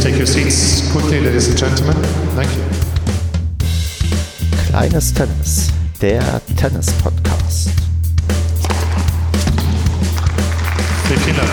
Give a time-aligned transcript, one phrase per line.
[0.00, 1.96] please take your seats quickly, ladies and gentlemen.
[2.34, 2.62] Thank you.
[4.68, 5.70] Kleines Tennis,
[6.00, 7.70] der Tennis-Podcast.
[11.04, 11.50] Vielen Dank.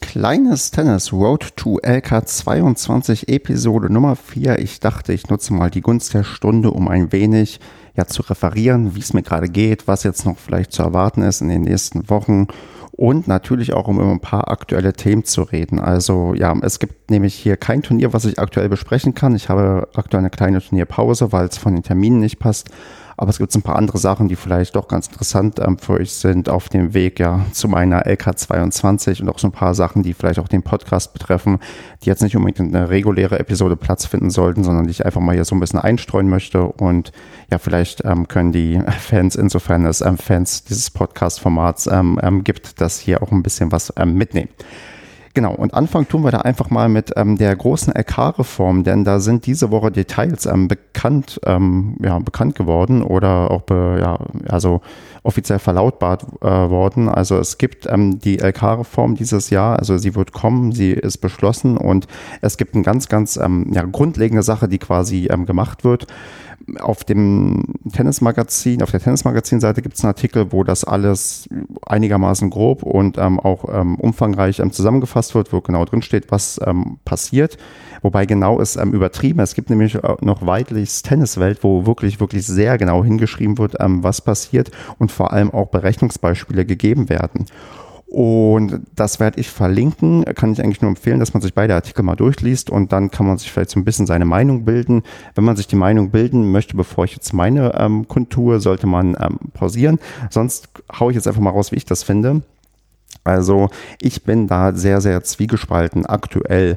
[0.00, 4.58] Kleines Tennis Road to LK 22 Episode Nummer 4.
[4.58, 7.60] Ich dachte, ich nutze mal die Gunst der Stunde, um ein wenig
[7.96, 11.40] ja, zu referieren, wie es mir gerade geht, was jetzt noch vielleicht zu erwarten ist
[11.40, 12.48] in den nächsten Wochen
[13.00, 15.80] und natürlich auch um über ein paar aktuelle Themen zu reden.
[15.80, 19.34] Also ja, es gibt nämlich hier kein Turnier, was ich aktuell besprechen kann.
[19.34, 22.68] Ich habe aktuell eine kleine Turnierpause, weil es von den Terminen nicht passt.
[23.20, 26.10] Aber es gibt ein paar andere Sachen, die vielleicht doch ganz interessant ähm, für euch
[26.10, 30.14] sind auf dem Weg ja zu meiner LK22 und auch so ein paar Sachen, die
[30.14, 31.58] vielleicht auch den Podcast betreffen,
[32.02, 35.20] die jetzt nicht unbedingt in eine reguläre Episode Platz finden sollten, sondern die ich einfach
[35.20, 36.62] mal hier so ein bisschen einstreuen möchte.
[36.64, 37.12] Und
[37.50, 42.80] ja, vielleicht ähm, können die Fans, insofern es ähm, Fans dieses Podcast-Formats ähm, ähm, gibt,
[42.80, 44.48] das hier auch ein bisschen was ähm, mitnehmen.
[45.32, 49.20] Genau, und anfangen tun wir da einfach mal mit ähm, der großen LK-Reform, denn da
[49.20, 54.80] sind diese Woche Details ähm, bekannt, ähm, ja, bekannt geworden oder auch be, ja, also
[55.22, 57.08] offiziell verlautbart äh, worden.
[57.08, 61.76] Also es gibt ähm, die LK-Reform dieses Jahr, also sie wird kommen, sie ist beschlossen
[61.76, 62.08] und
[62.40, 66.08] es gibt eine ganz, ganz ähm, ja, grundlegende Sache, die quasi ähm, gemacht wird
[66.78, 71.48] auf dem Tennismagazin, auf der Tennismagazin-Seite gibt es einen Artikel, wo das alles
[71.86, 76.60] einigermaßen grob und ähm, auch ähm, umfangreich ähm, zusammengefasst wird, wo genau drin steht, was
[76.64, 77.56] ähm, passiert.
[78.02, 79.40] Wobei genau ist ähm, übertrieben.
[79.40, 84.02] Es gibt nämlich äh, noch Weidlichs Tenniswelt, wo wirklich, wirklich sehr genau hingeschrieben wird, ähm,
[84.02, 87.46] was passiert und vor allem auch Berechnungsbeispiele gegeben werden.
[88.10, 90.24] Und das werde ich verlinken.
[90.34, 93.24] Kann ich eigentlich nur empfehlen, dass man sich beide Artikel mal durchliest und dann kann
[93.24, 95.04] man sich vielleicht so ein bisschen seine Meinung bilden.
[95.36, 99.16] Wenn man sich die Meinung bilden möchte, bevor ich jetzt meine ähm, kundtue, sollte man
[99.20, 100.00] ähm, pausieren.
[100.28, 102.42] Sonst haue ich jetzt einfach mal raus, wie ich das finde.
[103.22, 103.68] Also
[104.00, 106.74] ich bin da sehr, sehr zwiegespalten aktuell.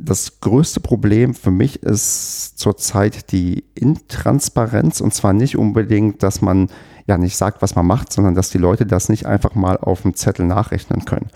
[0.00, 6.70] Das größte Problem für mich ist zurzeit die Intransparenz und zwar nicht unbedingt, dass man
[7.06, 10.02] ja nicht sagt, was man macht, sondern dass die Leute das nicht einfach mal auf
[10.02, 11.30] dem Zettel nachrechnen können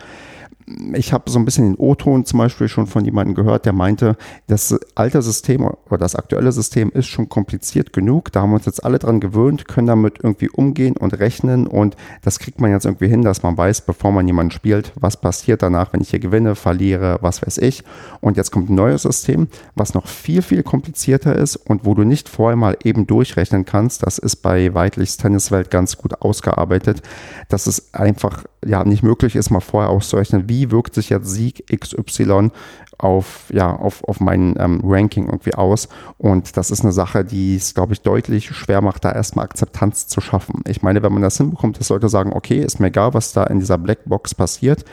[0.94, 4.16] ich habe so ein bisschen den O-Ton zum Beispiel schon von jemandem gehört, der meinte,
[4.48, 8.32] das alte System oder das aktuelle System ist schon kompliziert genug.
[8.32, 11.96] Da haben wir uns jetzt alle dran gewöhnt, können damit irgendwie umgehen und rechnen und
[12.22, 15.62] das kriegt man jetzt irgendwie hin, dass man weiß, bevor man jemanden spielt, was passiert
[15.62, 17.84] danach, wenn ich hier gewinne, verliere, was weiß ich.
[18.20, 19.46] Und jetzt kommt ein neues System,
[19.76, 24.04] was noch viel, viel komplizierter ist und wo du nicht vorher mal eben durchrechnen kannst.
[24.04, 27.02] Das ist bei Weidlichs Tenniswelt ganz gut ausgearbeitet,
[27.48, 31.64] dass es einfach ja nicht möglich ist, mal vorher auszurechnen, wie wirkt sich jetzt Sieg
[31.68, 32.50] XY
[32.98, 35.88] auf, ja, auf, auf mein ähm, Ranking irgendwie aus.
[36.18, 40.08] Und das ist eine Sache, die es, glaube ich, deutlich schwer macht, da erstmal Akzeptanz
[40.08, 40.62] zu schaffen.
[40.66, 43.44] Ich meine, wenn man das hinbekommt, dass Leute sagen, okay, ist mir egal, was da
[43.44, 44.84] in dieser Blackbox passiert.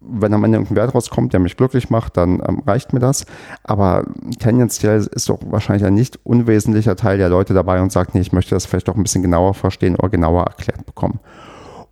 [0.00, 3.26] Wenn am Ende irgendein Wert rauskommt, der mich glücklich macht, dann ähm, reicht mir das.
[3.64, 4.04] Aber
[4.38, 8.32] tendenziell ist doch wahrscheinlich ein nicht unwesentlicher Teil der Leute dabei und sagt, nee, ich
[8.32, 11.20] möchte das vielleicht doch ein bisschen genauer verstehen oder genauer erklärt bekommen.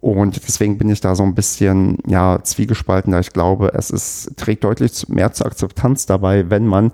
[0.04, 4.37] Und deswegen bin ich da so ein bisschen ja, zwiegespalten, da ich glaube, es ist,
[4.37, 6.92] trägt deutlich mehr zur Akzeptanz dabei, wenn man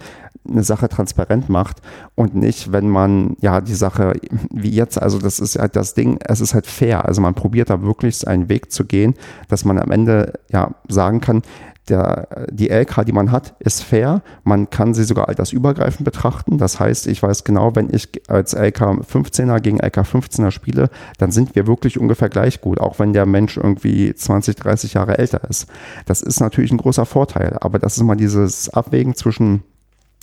[0.48, 1.78] eine Sache transparent macht
[2.14, 4.12] und nicht, wenn man ja die Sache
[4.52, 7.04] wie jetzt, also das ist halt das Ding, es ist halt fair.
[7.04, 9.14] Also man probiert da wirklich einen Weg zu gehen,
[9.48, 11.42] dass man am Ende ja sagen kann,
[11.88, 14.22] der, die LK, die man hat, ist fair.
[14.44, 16.58] Man kann sie sogar altersübergreifend betrachten.
[16.58, 21.32] Das heißt, ich weiß genau, wenn ich als LK 15er gegen LK 15er spiele, dann
[21.32, 25.42] sind wir wirklich ungefähr gleich gut, auch wenn der Mensch irgendwie 20, 30 Jahre älter
[25.48, 25.66] ist.
[26.06, 29.62] Das ist natürlich ein großer Vorteil, aber das ist immer dieses Abwägen zwischen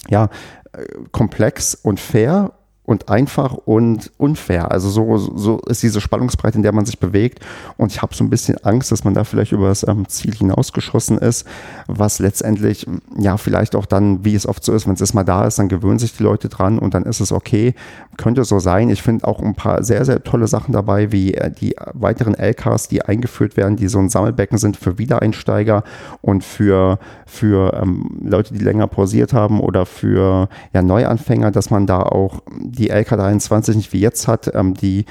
[0.10, 0.30] ja,
[0.74, 2.54] äh, komplex und fair
[2.88, 4.72] und einfach und unfair.
[4.72, 7.42] Also so, so ist diese Spannungsbreite, in der man sich bewegt.
[7.76, 10.34] Und ich habe so ein bisschen Angst, dass man da vielleicht über das ähm, Ziel
[10.34, 11.46] hinausgeschossen ist,
[11.88, 12.88] was letztendlich
[13.20, 15.68] ja vielleicht auch dann, wie es oft so ist, wenn es erstmal da ist, dann
[15.68, 17.76] gewöhnen sich die Leute dran und dann ist es okay.
[18.16, 18.90] Könnte so sein.
[18.90, 22.88] Ich finde auch ein paar sehr, sehr tolle Sachen dabei, wie äh, die weiteren LKs,
[22.88, 25.84] die eingeführt werden, die so ein Sammelbecken sind für Wiedereinsteiger
[26.22, 31.86] und für, für ähm, Leute, die länger pausiert haben oder für ja, Neuanfänger, dass man
[31.86, 32.42] da auch
[32.78, 35.06] die LK23 nicht wie jetzt hat, ähm, die,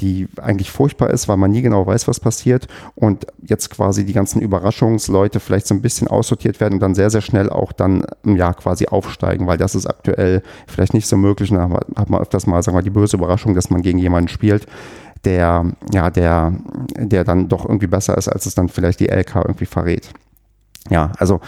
[0.00, 4.12] die eigentlich furchtbar ist, weil man nie genau weiß, was passiert und jetzt quasi die
[4.12, 8.04] ganzen Überraschungsleute vielleicht so ein bisschen aussortiert werden und dann sehr, sehr schnell auch dann
[8.24, 11.50] im Jahr quasi aufsteigen, weil das ist aktuell vielleicht nicht so möglich.
[11.50, 14.28] Und da hat man öfters mal, sagen wir, die böse Überraschung, dass man gegen jemanden
[14.28, 14.66] spielt,
[15.24, 16.52] der, ja, der,
[16.96, 20.10] der dann doch irgendwie besser ist, als es dann vielleicht die LK irgendwie verrät.
[20.90, 21.40] Ja, also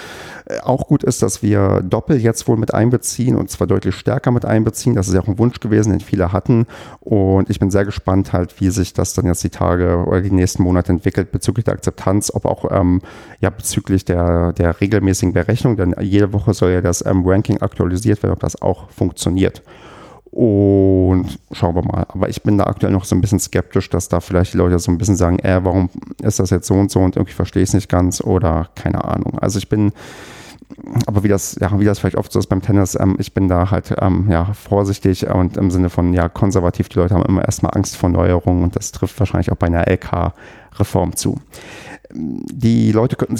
[0.47, 4.31] äh, auch gut ist, dass wir Doppel jetzt wohl mit einbeziehen und zwar deutlich stärker
[4.31, 4.95] mit einbeziehen.
[4.95, 6.67] Das ist ja auch ein Wunsch gewesen, den viele hatten.
[7.01, 10.31] Und ich bin sehr gespannt halt, wie sich das dann jetzt die Tage oder die
[10.31, 13.03] nächsten Monate entwickelt bezüglich der Akzeptanz, ob auch ähm,
[13.41, 18.23] ja bezüglich der, der regelmäßigen Berechnung, denn jede Woche soll ja das ähm, Ranking aktualisiert
[18.23, 19.63] werden, ob das auch funktioniert.
[20.35, 22.07] Und schauen wir mal.
[22.09, 24.81] Aber ich bin da aktuell noch so ein bisschen skeptisch, dass da vielleicht die Leute
[24.81, 25.91] so ein bisschen sagen, äh, warum
[26.23, 29.05] ist das jetzt so und so und irgendwie verstehe ich es nicht ganz oder keine
[29.05, 29.39] Ahnung.
[29.39, 29.93] Also ich bin,
[31.07, 33.47] aber wie das, ja, wie das vielleicht oft so ist beim Tennis, ähm, ich bin
[33.49, 36.89] da halt ähm, ja, vorsichtig und im Sinne von ja konservativ.
[36.89, 39.87] Die Leute haben immer erstmal Angst vor Neuerungen und das trifft wahrscheinlich auch bei einer
[39.87, 41.39] LK-Reform zu.
[42.13, 43.37] Die Leute könnten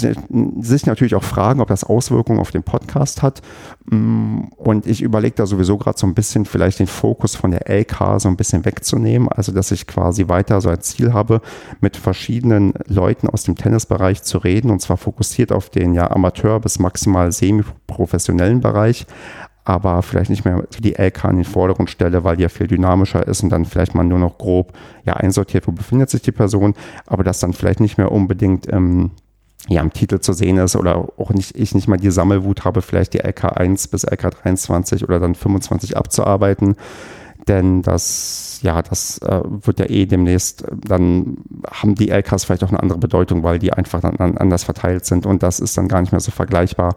[0.61, 3.41] sich natürlich auch fragen, ob das Auswirkungen auf den Podcast hat.
[3.85, 7.69] Mm, und ich überlege da sowieso gerade so ein bisschen vielleicht den Fokus von der
[7.69, 9.29] LK so ein bisschen wegzunehmen.
[9.29, 11.41] Also, dass ich quasi weiter so ein Ziel habe,
[11.81, 14.71] mit verschiedenen Leuten aus dem Tennisbereich zu reden.
[14.71, 19.05] Und zwar fokussiert auf den ja Amateur- bis maximal semi-professionellen Bereich
[19.65, 23.27] aber vielleicht nicht mehr die LK in den Vordergrund stelle, weil die ja viel dynamischer
[23.27, 24.73] ist und dann vielleicht man nur noch grob
[25.03, 26.75] ja einsortiert, wo befindet sich die Person,
[27.07, 29.11] aber das dann vielleicht nicht mehr unbedingt ähm,
[29.67, 32.83] ja, im Titel zu sehen ist oder auch nicht, ich nicht mal die Sammelwut habe,
[32.83, 36.75] vielleicht die LK1 bis LK23 oder dann 25 abzuarbeiten.
[37.47, 41.37] Denn das, ja, das äh, wird ja eh demnächst, dann
[41.69, 45.25] haben die LKs vielleicht auch eine andere Bedeutung, weil die einfach dann anders verteilt sind
[45.27, 46.95] und das ist dann gar nicht mehr so vergleichbar.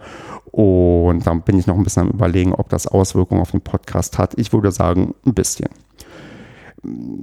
[0.50, 4.16] Und dann bin ich noch ein bisschen am Überlegen, ob das Auswirkungen auf den Podcast
[4.16, 4.38] hat.
[4.38, 5.68] Ich würde sagen, ein bisschen.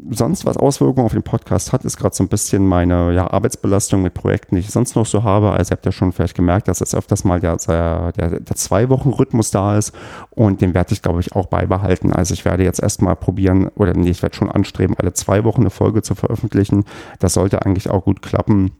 [0.09, 4.01] Sonst, was Auswirkungen auf den Podcast hat, ist gerade so ein bisschen meine ja, Arbeitsbelastung
[4.01, 5.51] mit Projekten, die ich sonst noch so habe.
[5.51, 9.51] Also ihr habt ja schon vielleicht gemerkt, dass jetzt öfters mal der, der, der, Zwei-Wochen-Rhythmus
[9.51, 9.93] da ist
[10.31, 12.11] und den werde ich, glaube ich, auch beibehalten.
[12.11, 15.61] Also ich werde jetzt erstmal probieren, oder nee, ich werde schon anstreben, alle zwei Wochen
[15.61, 16.83] eine Folge zu veröffentlichen.
[17.19, 18.71] Das sollte eigentlich auch gut klappen.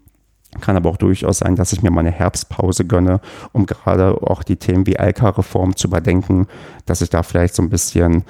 [0.60, 3.22] Kann aber auch durchaus sein, dass ich mir meine Herbstpause gönne,
[3.54, 6.48] um gerade auch die Themen wie Alka-Reform zu überdenken,
[6.86, 8.24] dass ich da vielleicht so ein bisschen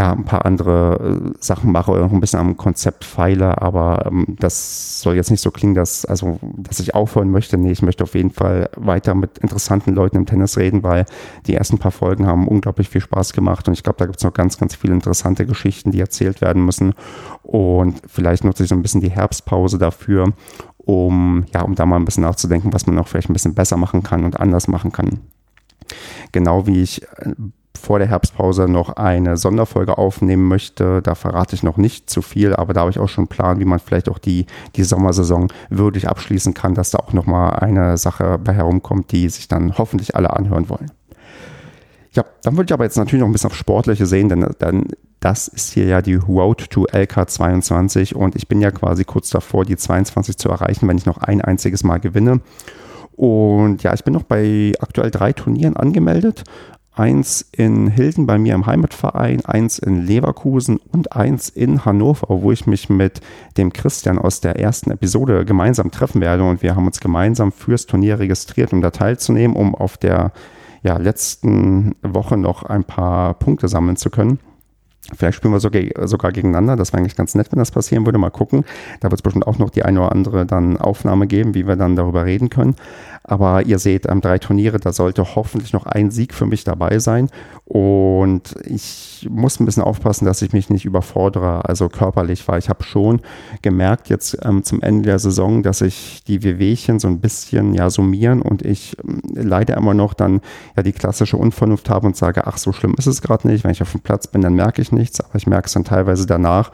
[0.00, 4.34] ja, ein paar andere äh, Sachen mache noch ein bisschen am Konzept feile, aber ähm,
[4.38, 7.58] das soll jetzt nicht so klingen, dass, also, dass ich aufhören möchte.
[7.58, 11.04] Nee, ich möchte auf jeden Fall weiter mit interessanten Leuten im Tennis reden, weil
[11.46, 14.24] die ersten paar Folgen haben unglaublich viel Spaß gemacht und ich glaube, da gibt es
[14.24, 16.94] noch ganz, ganz viele interessante Geschichten, die erzählt werden müssen.
[17.42, 20.32] Und vielleicht nutze ich so ein bisschen die Herbstpause dafür,
[20.78, 23.76] um, ja, um da mal ein bisschen nachzudenken, was man auch vielleicht ein bisschen besser
[23.76, 25.20] machen kann und anders machen kann.
[26.32, 27.34] Genau wie ich äh,
[27.78, 31.02] vor der Herbstpause noch eine Sonderfolge aufnehmen möchte.
[31.02, 33.60] Da verrate ich noch nicht zu viel, aber da habe ich auch schon einen Plan,
[33.60, 34.46] wie man vielleicht auch die,
[34.76, 39.48] die Sommersaison würdig abschließen kann, dass da auch nochmal eine Sache bei herumkommt, die sich
[39.48, 40.90] dann hoffentlich alle anhören wollen.
[42.12, 44.86] Ja, dann würde ich aber jetzt natürlich noch ein bisschen auf Sportliche sehen, denn dann
[45.20, 49.64] das ist hier ja die Road to LK22 und ich bin ja quasi kurz davor,
[49.64, 52.40] die 22 zu erreichen, wenn ich noch ein einziges Mal gewinne.
[53.12, 56.42] Und ja, ich bin noch bei aktuell drei Turnieren angemeldet.
[56.92, 62.50] Eins in Hilden bei mir im Heimatverein, eins in Leverkusen und eins in Hannover, wo
[62.50, 63.20] ich mich mit
[63.56, 66.42] dem Christian aus der ersten Episode gemeinsam treffen werde.
[66.44, 70.32] Und wir haben uns gemeinsam fürs Turnier registriert, um da teilzunehmen, um auf der
[70.82, 74.40] ja, letzten Woche noch ein paar Punkte sammeln zu können.
[75.16, 76.76] Vielleicht spielen wir sogar, gegeneinander.
[76.76, 78.18] Das wäre eigentlich ganz nett, wenn das passieren würde.
[78.18, 78.64] Mal gucken.
[79.00, 81.76] Da wird es bestimmt auch noch die eine oder andere dann Aufnahme geben, wie wir
[81.76, 82.76] dann darüber reden können.
[83.22, 86.98] Aber ihr seht, ähm, drei Turniere, da sollte hoffentlich noch ein Sieg für mich dabei
[86.98, 87.28] sein.
[87.64, 92.68] Und ich muss ein bisschen aufpassen, dass ich mich nicht überfordere, also körperlich, weil ich
[92.68, 93.20] habe schon
[93.62, 97.88] gemerkt jetzt ähm, zum Ende der Saison, dass sich die Wehwehchen so ein bisschen ja
[97.88, 100.40] summieren und ich ähm, leider immer noch dann
[100.76, 103.62] ja die klassische Unvernunft habe und sage, ach, so schlimm ist es gerade nicht.
[103.62, 105.84] Wenn ich auf dem Platz bin, dann merke ich nichts, aber ich merke es dann
[105.84, 106.70] teilweise danach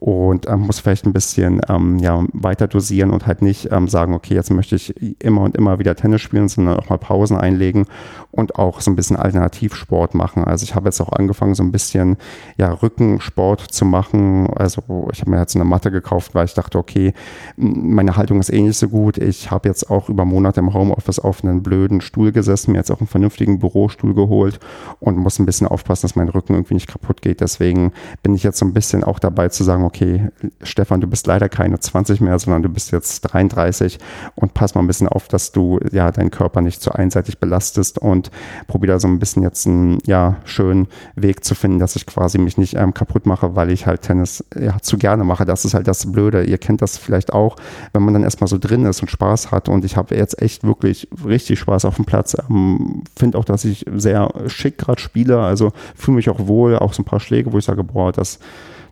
[0.00, 4.14] und ähm, muss vielleicht ein bisschen ähm, ja, weiter dosieren und halt nicht ähm, sagen,
[4.14, 7.86] okay, jetzt möchte ich immer und immer wieder Tennis spielen, sondern auch mal Pausen einlegen
[8.30, 10.44] und auch so ein bisschen Alternativsport machen.
[10.44, 12.16] Also ich habe jetzt auch angefangen, so ein bisschen
[12.58, 14.48] ja, Rückensport zu machen.
[14.54, 17.12] Also ich habe mir jetzt eine Matte gekauft, weil ich dachte, okay,
[17.56, 19.18] meine Haltung ist eh nicht so gut.
[19.18, 22.92] Ich habe jetzt auch über Monate im Homeoffice auf einen blöden Stuhl gesessen, mir jetzt
[22.92, 24.60] auch einen vernünftigen Bürostuhl geholt
[25.00, 27.40] und muss ein bisschen aufpassen, dass mein Rücken irgendwie nicht kaputt geht.
[27.40, 30.28] Deswegen bin ich jetzt so ein bisschen auch dabei zu sagen, okay,
[30.62, 33.98] Stefan, du bist leider keine 20 mehr, sondern du bist jetzt 33
[34.34, 37.98] und pass mal ein bisschen auf, dass du ja deinen Körper nicht zu einseitig belastest
[37.98, 38.30] und
[38.66, 42.36] probiere da so ein bisschen jetzt einen ja, schönen Weg zu finden, dass ich quasi
[42.36, 45.46] mich nicht ähm, kaputt mache, weil ich halt Tennis ja, zu gerne mache.
[45.46, 46.44] Das ist halt das Blöde.
[46.44, 47.56] Ihr kennt das vielleicht auch,
[47.94, 50.64] wenn man dann erstmal so drin ist und Spaß hat und ich habe jetzt echt
[50.64, 52.36] wirklich richtig Spaß auf dem Platz.
[52.50, 56.92] Ähm, Finde auch, dass ich sehr schick gerade spiele, also fühle mich auch wohl, auch
[56.92, 58.38] so ein paar Schläge, wo ich sage, boah, das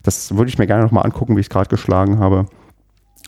[0.07, 2.47] das würde ich mir gerne nochmal angucken, wie ich gerade geschlagen habe.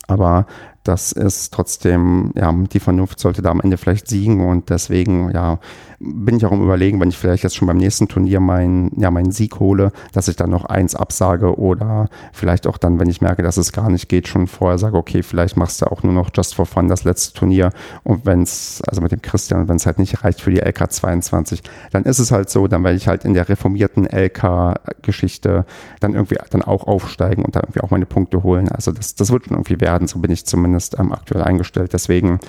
[0.07, 0.45] Aber
[0.89, 5.59] das ist trotzdem, ja, die Vernunft sollte da am Ende vielleicht siegen und deswegen, ja,
[5.99, 9.11] bin ich auch im Überlegen, wenn ich vielleicht jetzt schon beim nächsten Turnier meinen ja,
[9.11, 13.21] meinen Sieg hole, dass ich dann noch eins absage oder vielleicht auch dann, wenn ich
[13.21, 16.13] merke, dass es gar nicht geht, schon vorher sage, okay, vielleicht machst du auch nur
[16.13, 17.71] noch just for fun das letzte Turnier
[18.03, 20.91] und wenn es, also mit dem Christian, wenn es halt nicht reicht für die LK
[20.91, 25.65] 22, dann ist es halt so, dann werde ich halt in der reformierten LK-Geschichte
[25.99, 28.69] dann irgendwie dann auch aufsteigen und da irgendwie auch meine Punkte holen.
[28.69, 31.93] Also das, das wird schon irgendwie werden, so bin ich zumindest ähm, aktuell eingestellt.
[31.93, 32.39] Deswegen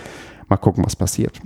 [0.48, 1.40] mal gucken, was passiert.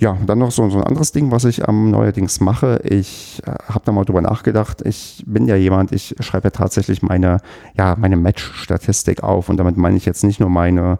[0.00, 2.80] Ja, dann noch so, so ein anderes Ding, was ich ähm, neuerdings mache.
[2.84, 4.80] Ich äh, habe da mal drüber nachgedacht.
[4.86, 7.40] Ich bin ja jemand, ich schreibe ja tatsächlich meine,
[7.76, 9.50] ja, meine Match-Statistik auf.
[9.50, 10.98] Und damit meine ich jetzt nicht nur meine,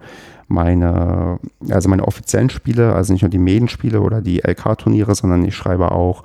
[0.48, 1.38] meine,
[1.70, 5.92] also meine offiziellen Spiele, also nicht nur die Medenspiele oder die LK-Turniere, sondern ich schreibe
[5.92, 6.22] auch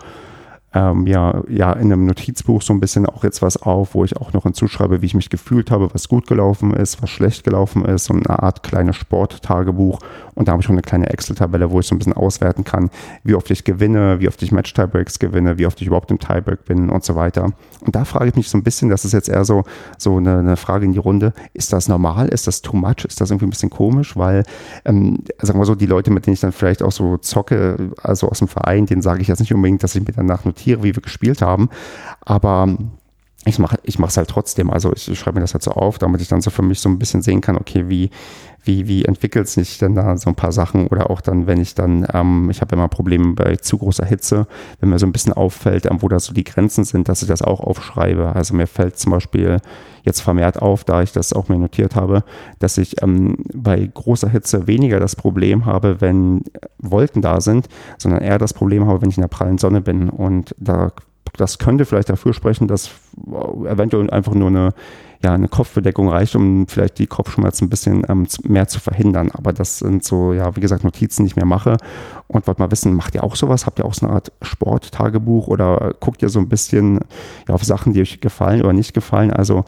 [0.75, 4.17] ähm, ja, ja in einem Notizbuch so ein bisschen auch jetzt was auf, wo ich
[4.17, 7.85] auch noch hinzuschreibe, wie ich mich gefühlt habe, was gut gelaufen ist, was schlecht gelaufen
[7.85, 9.99] ist, so eine Art kleines Sporttagebuch.
[10.35, 12.89] Und da habe ich auch eine kleine Excel-Tabelle, wo ich so ein bisschen auswerten kann,
[13.23, 16.65] wie oft ich gewinne, wie oft ich Match-Tiebreaks gewinne, wie oft ich überhaupt im Tiebreak
[16.65, 17.53] bin und so weiter.
[17.81, 19.63] Und da frage ich mich so ein bisschen, das ist jetzt eher so,
[19.97, 23.21] so eine, eine Frage in die Runde, ist das normal, ist das too much, ist
[23.21, 24.43] das irgendwie ein bisschen komisch, weil,
[24.85, 28.29] ähm, sagen wir so, die Leute, mit denen ich dann vielleicht auch so zocke, also
[28.29, 30.95] aus dem Verein, denen sage ich jetzt nicht unbedingt, dass ich mir danach notiere, wie
[30.95, 31.69] wir gespielt haben.
[32.21, 32.75] Aber
[33.45, 34.71] ich mache ich es halt trotzdem.
[34.71, 36.89] Also ich schreibe mir das halt so auf, damit ich dann so für mich so
[36.89, 38.09] ein bisschen sehen kann, okay, wie,
[38.63, 41.75] wie, wie entwickelt sich denn da so ein paar Sachen oder auch dann, wenn ich
[41.75, 44.47] dann, ähm, ich habe immer Probleme bei zu großer Hitze,
[44.79, 47.27] wenn mir so ein bisschen auffällt, ähm, wo da so die Grenzen sind, dass ich
[47.27, 48.35] das auch aufschreibe.
[48.35, 49.59] Also mir fällt zum Beispiel
[50.01, 52.23] jetzt vermehrt auf, da ich das auch mir notiert habe,
[52.57, 56.43] dass ich ähm, bei großer Hitze weniger das Problem habe, wenn
[56.79, 57.67] Wolken da sind,
[57.99, 60.09] sondern eher das Problem habe, wenn ich in der prallen Sonne bin.
[60.09, 60.91] Und da
[61.37, 62.91] das könnte vielleicht dafür sprechen, dass
[63.65, 64.73] eventuell einfach nur eine,
[65.23, 69.31] ja, eine Kopfbedeckung reicht, um vielleicht die Kopfschmerzen ein bisschen ähm, mehr zu verhindern.
[69.31, 71.77] Aber das sind so, ja, wie gesagt, Notizen, die ich mir mache.
[72.27, 73.65] Und wollt mal wissen, macht ihr auch sowas?
[73.65, 76.99] Habt ihr auch so eine Art Sporttagebuch oder guckt ihr so ein bisschen
[77.47, 79.31] ja, auf Sachen, die euch gefallen oder nicht gefallen?
[79.31, 79.65] Also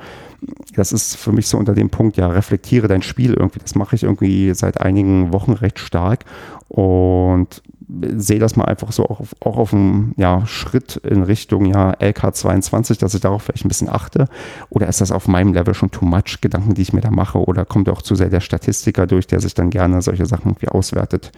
[0.75, 3.59] das ist für mich so unter dem Punkt, ja, reflektiere dein Spiel irgendwie.
[3.59, 6.25] Das mache ich irgendwie seit einigen Wochen recht stark.
[6.67, 11.65] Und sehe das mal einfach so auch auf, auch auf einen ja, Schritt in Richtung
[11.65, 14.27] ja, LK22, dass ich darauf vielleicht ein bisschen achte?
[14.69, 17.39] Oder ist das auf meinem Level schon too much, Gedanken, die ich mir da mache?
[17.39, 20.67] Oder kommt auch zu sehr der Statistiker durch, der sich dann gerne solche Sachen irgendwie
[20.67, 21.31] auswertet?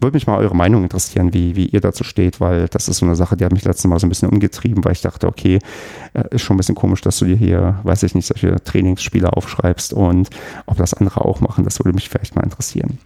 [0.00, 3.06] Würde mich mal eure Meinung interessieren, wie, wie ihr dazu steht, weil das ist so
[3.06, 5.58] eine Sache, die hat mich letztes Mal so ein bisschen umgetrieben, weil ich dachte, okay,
[6.14, 9.32] äh, ist schon ein bisschen komisch, dass du dir hier, weiß ich nicht, solche Trainingsspiele
[9.32, 10.30] aufschreibst und
[10.66, 12.98] ob das andere auch machen, das würde mich vielleicht mal interessieren.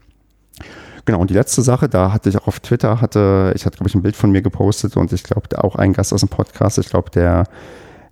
[1.05, 3.89] Genau, und die letzte Sache, da hatte ich auch auf Twitter, hatte, ich hatte, glaube
[3.89, 6.79] ich, ein Bild von mir gepostet und ich glaube, auch ein Gast aus dem Podcast,
[6.79, 7.45] ich glaube, der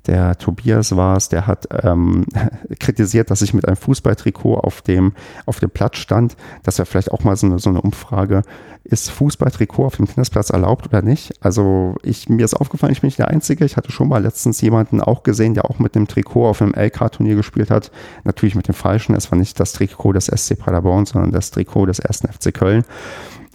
[0.07, 2.25] der Tobias war es, der hat ähm,
[2.81, 5.13] kritisiert, dass ich mit einem Fußballtrikot auf dem,
[5.47, 6.37] auf dem Platz stand.
[6.63, 8.43] Das wäre vielleicht auch mal so eine, so eine Umfrage.
[8.85, 11.35] Ist Fußballtrikot auf dem Tennisplatz erlaubt oder nicht?
[11.45, 13.67] Also ich, mir ist aufgefallen, ich bin nicht der Einzige.
[13.67, 16.73] Ich hatte schon mal letztens jemanden auch gesehen, der auch mit einem Trikot auf einem
[16.75, 17.91] LK-Turnier gespielt hat.
[18.25, 19.15] Natürlich mit dem falschen.
[19.15, 22.23] Es war nicht das Trikot des SC Paderborn, sondern das Trikot des 1.
[22.33, 22.85] FC Köln.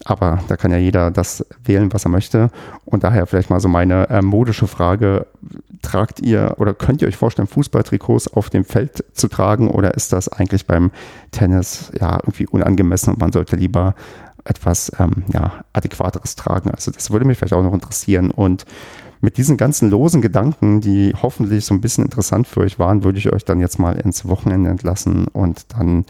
[0.05, 2.49] Aber da kann ja jeder das wählen, was er möchte.
[2.85, 5.27] Und daher vielleicht mal so meine äh, modische Frage.
[5.81, 10.13] Tragt ihr oder könnt ihr euch vorstellen, Fußballtrikots auf dem Feld zu tragen oder ist
[10.13, 10.91] das eigentlich beim
[11.31, 13.93] Tennis ja irgendwie unangemessen und man sollte lieber
[14.45, 16.71] etwas ähm, ja, adäquateres tragen?
[16.71, 18.31] Also das würde mich vielleicht auch noch interessieren.
[18.31, 18.65] Und
[19.19, 23.19] mit diesen ganzen losen Gedanken, die hoffentlich so ein bisschen interessant für euch waren, würde
[23.19, 26.05] ich euch dann jetzt mal ins Wochenende entlassen und dann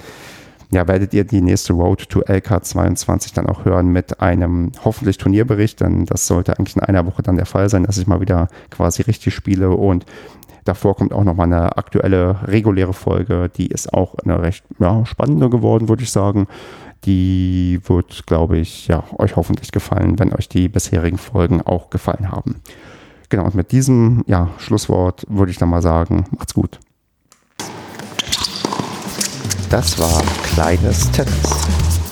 [0.74, 5.82] ja, werdet ihr die nächste Road to LK22 dann auch hören mit einem hoffentlich Turnierbericht,
[5.82, 8.48] denn das sollte eigentlich in einer Woche dann der Fall sein, dass ich mal wieder
[8.70, 10.06] quasi richtig spiele und
[10.66, 15.50] davor kommt auch nochmal eine aktuelle reguläre Folge, die ist auch eine recht ja, spannende
[15.50, 16.48] geworden, würde ich sagen.
[17.06, 22.32] Die wird, glaube ich, ja, euch hoffentlich gefallen, wenn euch die bisherigen Folgen auch gefallen
[22.32, 22.62] haben.
[23.28, 26.80] Genau, und mit diesem ja, Schlusswort würde ich dann mal sagen, macht's gut.
[29.74, 32.03] Das war Kleines Tennis.